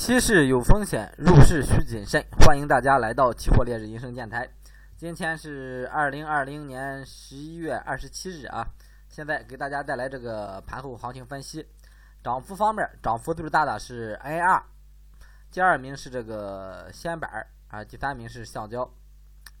[0.00, 2.24] 期市有风险，入市需谨慎。
[2.40, 4.48] 欢迎大家来到期货烈日银声电台。
[4.96, 8.66] 今天是二零二零年十一月二十七日啊。
[9.10, 11.68] 现在给大家带来这个盘后行情分析。
[12.24, 14.62] 涨幅方面，涨幅最大的是 NR，
[15.50, 18.90] 第二名是这个锨板儿啊，第三名是橡胶。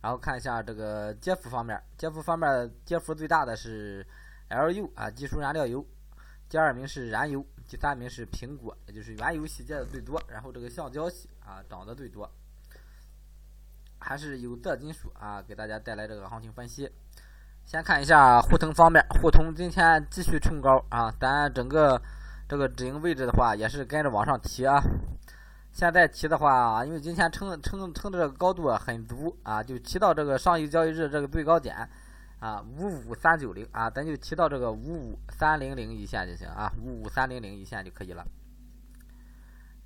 [0.00, 4.06] 然后看一下这个跌幅方面，跌幅方面跌幅最大的是
[4.48, 5.84] LU 啊，技术燃料油。
[6.48, 10.20] 第二名是燃油，第三名是苹果，也就是原油系跌的最多。
[10.26, 12.28] 然后这个橡胶系啊涨的最多，
[14.00, 16.90] 还是有色金属啊，给大家带来这个行情分析。
[17.64, 22.02] 先看一下沪通方面，沪通今天继续冲高啊，咱整个
[22.48, 24.82] 这个止盈位置的话也是跟着往上提啊。
[25.70, 31.88] 现在提的话，因为今天撑撑撑的这个高度很足啊，就提到这个上一交易日这个最高点。
[32.40, 38.26] 啊，五五三九零啊，咱就提到这个五五三零零一线就行啊，五五三零零一线就可以了。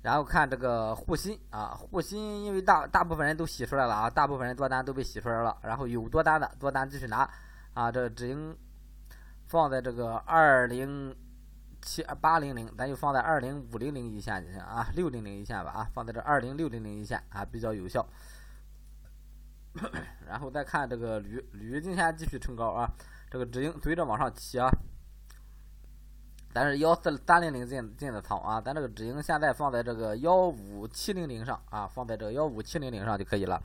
[0.01, 7.29] 然后看这个沪新啊，沪新因为大大部分人都洗出来了啊，大部分人多单都被洗出来了，然后有多单的多单继续拿
[7.73, 8.55] 啊，这个止盈
[9.47, 11.13] 放在这个二零
[11.81, 18.07] 七八零零，咱就放在二零五零零一线就行啊，六零零一线吧啊，放在这二零六零零一线啊，比较有效。
[20.27, 22.89] 然后再看这个铝，铝今天继续冲高啊，
[23.29, 24.69] 这个止盈随着往上提啊，
[26.53, 33.61] 咱是幺四三零零进进的仓啊，咱这个止盈现在放在这个幺五七零零上啊，放在这个幺五七零零上就可以了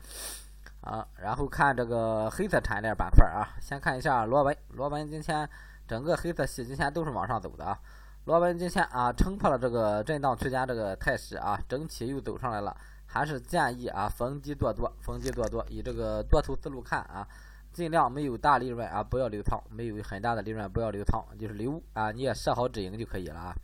[0.80, 1.06] 啊。
[1.22, 5.48] 然后看这个黑色产业链板块啊，先看一下螺纹，螺纹今天
[5.86, 7.78] 整个黑色系今天都是往上走的啊，
[8.24, 12.76] 螺纹今天啊撑破了这个震荡区间这个态势啊，整体又走上来了。
[13.12, 15.66] 还是建议啊，逢低做多，逢低做多。
[15.68, 17.26] 以这个多头思路看啊，
[17.72, 23.54] 尽量没有大利润啊，不要留仓；没有很大的利润，不要留仓，就是留啊，你也设好止盈就可以了啊。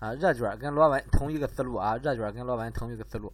[0.00, 3.30] 啊，热卷跟螺纹同一个思路啊，热卷跟螺纹同一个思路。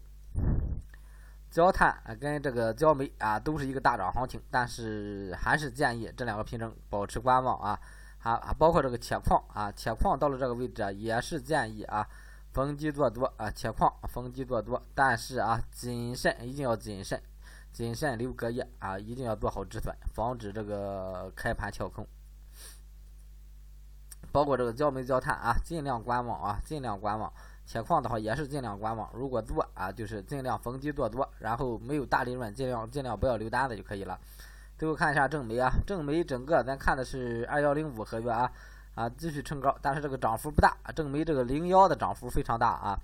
[1.49, 7.79] 焦炭啊跟这个焦煤啊，都是一个大涨行情，但是还是建议这两个品种保持观望啊。
[8.19, 12.07] 还包括这个铁矿啊，铁矿到了这个位置啊，也是建议啊。
[12.53, 17.23] 逢低做多啊，铁矿逢低做多，但是啊，谨慎，一定要谨慎，
[17.73, 22.07] 谨慎留隔夜啊，一定要做好止损，防止这个开盘跳空。
[24.33, 27.33] 包括这个焦煤、焦炭啊，尽量观望啊，尽量观望。
[27.67, 34.19] 铁矿的话也是尽量观望，如果做啊，就是尽量逢低做多，然后没有大利润，尽量尽量不要留单子就可以了。
[34.77, 38.51] 最后看一下正煤啊，正煤整个咱看的是二幺零五合约啊。
[38.95, 40.77] 啊，继续冲高，但是这个涨幅不大。
[40.95, 42.99] 正煤这个零幺的涨幅非常大啊，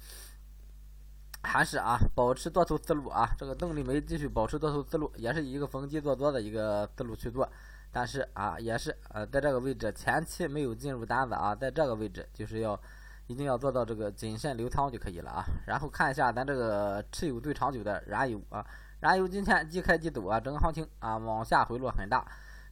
[1.43, 3.29] 还是啊，保持多头思路啊。
[3.39, 7.49] 这个动力煤继续保持多头思路，也是一个逢低做多的一个思路去做。
[7.93, 12.79] 但是啊，也是呃，在这个位置前期没有进入单子啊，在这个位置就是要
[13.27, 15.45] 一定要做到这个谨慎留仓就可以了啊。
[15.67, 18.67] 然后看一下咱这个持有最长久的燃油啊，
[19.01, 22.27] 燃油今天即开即走啊，整个行情啊往下回落很大。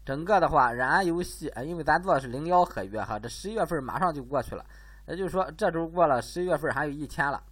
[0.04, 4.64] 整个的话，燃油系啊，因为咱做的是零幺合约哈，这十一月份马上就过去了，
[5.06, 7.42] 也就是说这周过了，十一月份还有一天了，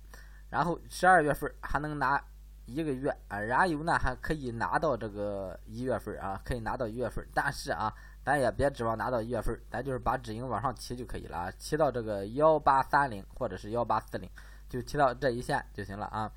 [0.50, 2.22] 然后十二月份还能拿
[2.66, 7.92] 一个月啊，燃油呢还可以拿到这个一月份啊，可以拿到一月份，但是啊，
[8.22, 14.30] 咱也别指望拿到一月份，咱就是把止盈往上提就可以了啊，提到这个幺八三零或者是幺八四零，
[14.68, 16.30] 就提到这一线就行了啊。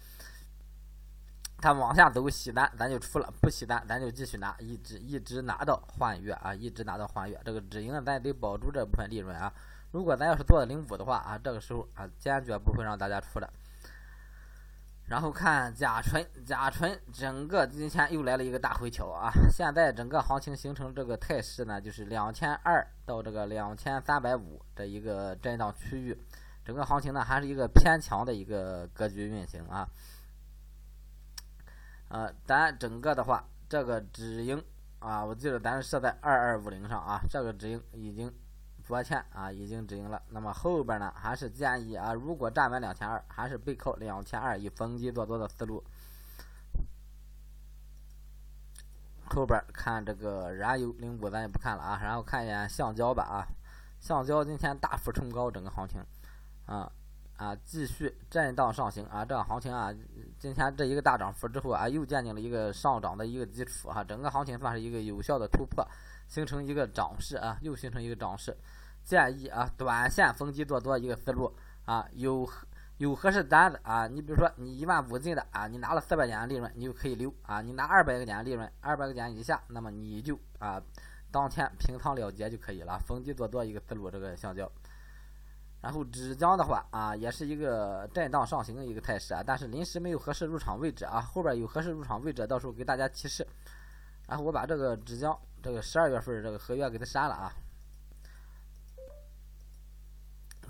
[1.58, 7.40] 它往下走洗单，咱就出了；不洗单，咱就继续拿，一直一直拿到换月啊，一直拿到换月。
[7.44, 9.52] 这个止盈咱也得保住这部分利润啊。
[9.92, 13.50] 如果咱要是做的零五的话啊，这个时候啊，坚决不会让大家出的。
[15.08, 19.32] 然后看甲醇，甲醇整个今天又来了一个大回调啊。
[19.52, 26.20] 现在整个行情形成这个态势呢，就是两千二到这个两千三百五这一个震荡区域，
[26.66, 29.88] 整个行情呢还是一个偏强的一个格局运行啊。
[32.08, 34.64] 呃，咱整个的话，这个止盈
[35.00, 38.34] 啊，我记得咱设在二二五零上啊，这个止盈已经
[38.84, 40.22] 昨天啊已经止盈了。
[40.30, 45.84] 那么后边呢，还是建议啊，如果站稳两千二，还是背靠两千二以逢低做多的思路。
[49.28, 53.48] 后边看这个燃油零五咱也不看了啊，然后看一眼橡胶吧啊，
[54.00, 56.00] 橡胶今天大幅冲高，整个行情
[56.68, 56.92] 啊。
[57.38, 59.26] 啊，继续震荡上行啊！
[59.26, 59.94] 这个行情啊，
[60.40, 64.04] 今天这一个大涨幅之后啊，又建立了一个上涨的一个基础哈。
[64.04, 65.86] 整个行情算是一个有效的突破，
[66.28, 68.56] 形成一个涨势啊，又形成一个涨势。
[69.04, 71.54] 建议啊，短线逢低做多一个思路
[71.84, 72.50] 啊，有
[72.98, 77.62] 有合适单子啊，你比如说你一万五进的啊，你拿了四百点的利润，你就可以留啊。
[77.62, 80.82] 你拿二百个点利润，二百个点以下，那么你就啊，
[81.32, 82.98] 当天平仓了结就可以了。
[83.00, 84.72] 逢低做多一个思路，这个橡胶。
[85.86, 93.46] 然后止江的话啊，也是一个震荡上行的一个态势啊，但是临时没有合适入场位置啊，后边有合适入场位置，到时候给大家提示。
[94.28, 97.54] 然后我把这个止江这个十二月份这个合约给它删了啊，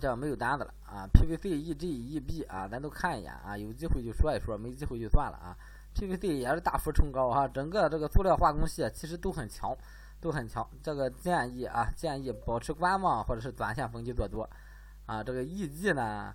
[0.01, 1.07] 这样没有单子了啊。
[1.13, 5.55] PVC、EG、EB 啊，咱都看一眼啊，有机会就说一说，没机会就算了啊。
[5.95, 9.73] PVC 也是大幅冲高啊，整个这个塑料化工系其实都很强，
[10.19, 10.69] 都很强。
[10.83, 14.45] 这个建议啊，建议保持观望或者是短线逢低做多。
[15.05, 16.33] 啊，这个 EG 呢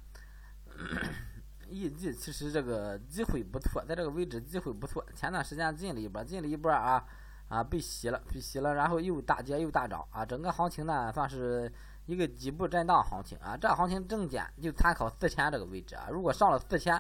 [1.69, 5.05] ，EG 其实这个机会不错，在这个位置机会不错。
[5.15, 7.05] 前段时间进了一波，进了一波啊
[7.49, 11.73] 啊被洗了，被洗了，然后又大跌又大涨啊，整个行情呢算是
[12.07, 13.57] 一个底部震荡行情啊。
[13.57, 16.95] 这行情正点就参考四千这个位置啊，如果上了四千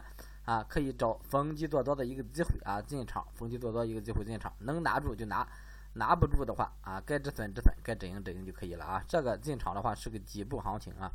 [0.44, 5.46] 啊，可以找逢低做多的一个机会啊进场，逢低做多一个机会进场，能拿住就拿，
[5.93, 9.05] 拿不住的话啊，该止损止损，该止盈止盈就可以了啊。
[9.06, 11.12] 这个进场的话是个底部行情啊。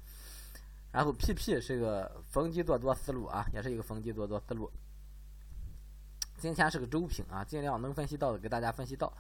[0.96, 4.72] 然后 PP 是个逢低做多思路啊，也是一个逢低做多思路。
[6.38, 9.12] 今天是个周评啊，尽量能分析到的给大家分析到。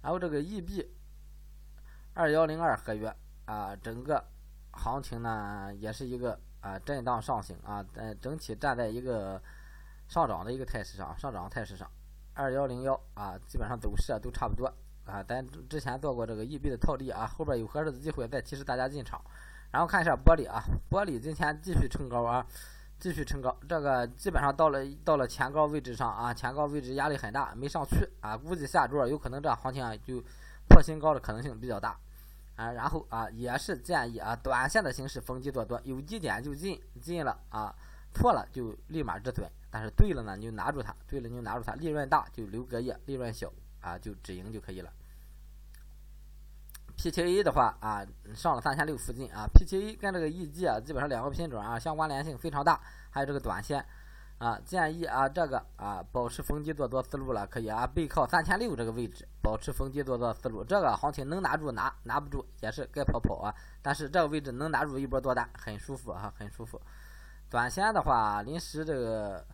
[0.00, 0.86] 然后这个 EB
[2.14, 3.12] 二幺零二合约
[3.44, 4.24] 啊，整个
[4.70, 9.42] 行情呢也是一个啊震荡上行啊，呃整体站在一个
[10.06, 11.90] 上涨的一个态势上，上涨态势上。
[12.34, 14.72] 二幺零幺啊，基本上走势啊都差不多
[15.04, 15.24] 啊。
[15.24, 19.20] 咱之前做过这个 EB 的套利啊，后边有合适的机会再提示大家进场。
[19.70, 22.46] 然后看一下玻璃啊，玻璃今天继续冲高啊，
[22.98, 30.22] 继续冲高，这个基本上到了到了前高位置上啊，前高位置压力很大，没上去啊，估计下周有可能这行情啊就
[30.68, 31.98] 破新高的可能性比较大
[32.54, 32.72] 啊。
[32.72, 37.74] 然后啊，也是建议啊，短线的形式逢低做多，有低点就进，进了啊，
[38.14, 44.90] 错了就立马止损，但是对了呢，你就拿住它，对了你就拿住它，利润大就留隔夜，利润小啊就止盈就可以了。
[47.06, 48.04] PTA 的话啊，
[48.34, 52.80] 上了三千六附近啊，PTA 跟这个 EG 啊，基本上两个品种啊，相关联性非常大。
[53.10, 53.84] 还有这个短线
[54.38, 60.64] 啊，建议啊，这个啊，保持逢低做多思路了，可以啊，背靠三千六这个位置，保持逢低做多思路。
[60.64, 63.54] 这个行情能拿住拿，拿不住也是该跑跑啊。
[63.80, 66.80] 但是这个位置能拿住一波多单，很舒服啊，很舒服。
[67.48, 69.46] 短线的话，临时这个。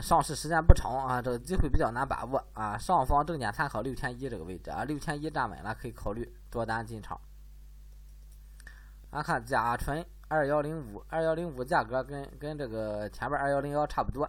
[0.00, 2.76] 上市时间不长啊，这个机会比较难把握啊。
[2.76, 7.20] 上方重点参考六千一这个位置啊，六千一站稳了，可以考虑多单进场。
[9.10, 14.28] 俺看甲醇二幺零五，二幺零五价格跟跟这个前面二幺零幺差不多，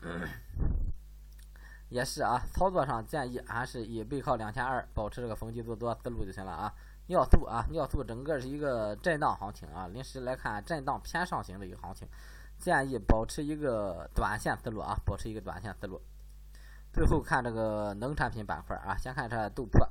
[1.88, 2.40] 也是啊。
[2.52, 6.72] 操作上建议还是以背靠两千二，保持这个逢低做多思路就行了啊。
[7.06, 12.06] 尿素啊，尿素整个是一个震荡行情啊，临时来看震荡偏上行的一个行情。
[12.62, 16.00] 建议保持一个短线思路啊，保持一个短线思路。
[16.92, 19.84] 最后看这个农产品板块啊，先看这豆粕，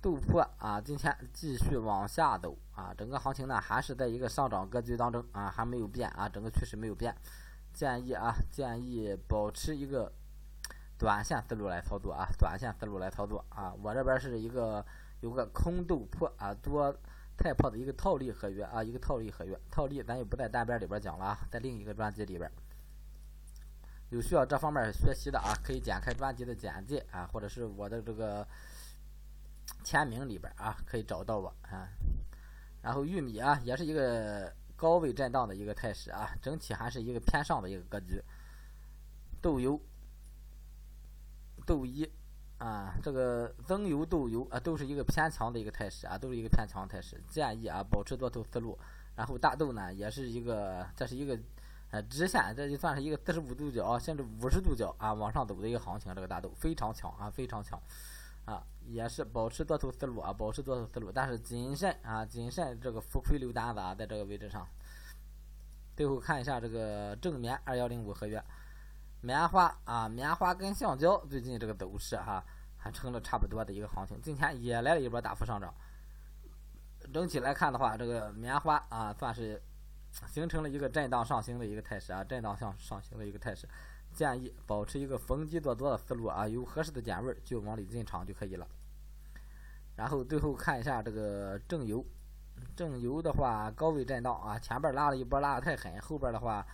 [0.00, 7.14] 豆粕啊，今天继续往下走啊，整个行情呢还是在一个上涨格局当中啊，还没有变啊，整个趋势没有变。
[7.74, 10.10] 建议啊，建议保持一个
[10.96, 13.74] 短线思路来操作啊，短线思路来操作啊。
[13.82, 14.82] 我这边是一个
[15.20, 16.96] 有个空豆粕啊，多。
[17.38, 22.50] 太破的一个套利合约啊，一个套利合约，套利咱就不在单边里边讲了啊，在另一个专辑里边，
[24.10, 28.44] 有需要这方面学习的啊，可以点开专辑的简介啊，或者是我的这个
[29.84, 31.88] 签名里边啊，可以找到我啊。
[32.82, 38.20] 然后玉米啊，也是一个高位震荡的一个态势啊，整体还是一个偏上的一个格局。
[39.40, 39.80] 豆油、
[41.64, 42.10] 豆一。
[42.58, 47.22] 啊，这个增油、豆油啊，都是一个偏强的一个态势啊，都是一个偏强态势。
[47.28, 48.76] 建议啊，保持多头思路。
[49.14, 51.38] 然后大豆呢，也是一个，这是一个
[51.90, 56.12] 呃直线，这就算是一个四十五度角，甚至五十度角啊往上走的一个行情。
[56.14, 57.80] 这个大豆非常强啊，非常强
[58.44, 64.66] 啊，也是保持多头思路啊，保持多头思路，但是谨慎啊，谨慎这个浮亏留单子啊，在这个位置上。
[65.96, 68.42] 最后看一下这个正棉二幺零五合约。
[69.20, 72.44] 棉花啊，棉花跟橡胶最近这个走势哈，
[72.76, 74.20] 还成了差不多的一个行情。
[74.22, 75.74] 今天也来了一波大幅上涨。
[77.12, 79.60] 整体来看的话，这个棉花啊，算是
[80.28, 83.68] 形成了一个震荡上行的一个态势啊，震荡向上行的一个态势。
[84.12, 88.66] 建议保持一个逢低做多的思路啊，有合适的点位就往里进场就可以了。
[89.96, 92.04] 然后最后看一下这个正油，
[92.76, 96.64] 正油的话高位震荡啊，前边拉了一波拉的太狠，后边的话。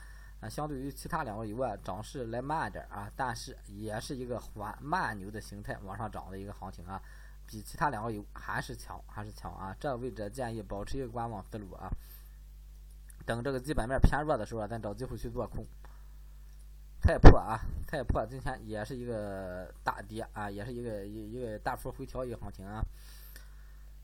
[0.48, 7.00] 相对于其他两个油啊，涨势来慢点啊，但是也是一个缓慢牛的形态往上涨的一个行情啊，
[7.46, 9.76] 比其他两个油还是强，还是强啊。
[9.78, 11.88] 这个位置建议保持一个观望思路啊，
[13.24, 15.66] 等这个基本面偏弱的时候，咱找机会去做空。
[17.00, 22.82] 太破啊，太破，今天也是一个大跌啊，也是一个一一个大幅回调一个行情啊。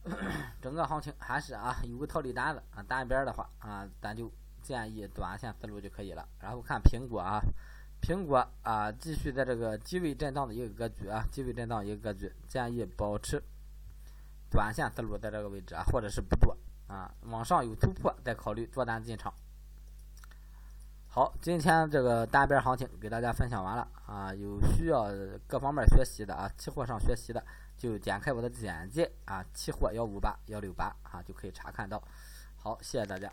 [0.61, 4.31] 整个行情还是啊有个套利单子啊单边的话啊，咱就
[4.61, 6.27] 建议短线思路就可以了。
[6.39, 7.41] 然后看苹果啊，
[8.01, 13.41] 苹果啊继续在这个低位震荡的一个格局啊，低位震荡一个格局，建议保持
[14.49, 19.33] 短线思路在这个位置啊，或者是不做啊，往上有突破再考虑做单进场。
[21.07, 25.09] 好，今天这个单边行情给大家分享完了啊，有需要
[25.45, 27.45] 各方面学习的啊，期货上学习的
[27.77, 32.01] 就点开我的简介啊，期货幺五八幺六八啊就可以查看到。
[32.55, 33.29] 好，谢谢大家。